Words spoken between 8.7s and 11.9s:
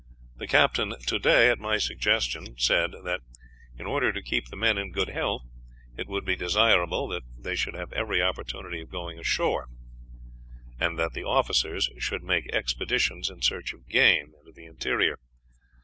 of going ashore, and that the officers